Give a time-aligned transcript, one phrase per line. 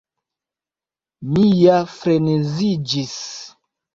[1.33, 3.15] Mi ja freneziĝis.